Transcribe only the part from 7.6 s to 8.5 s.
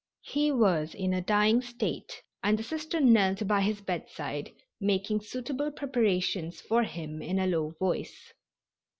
voice.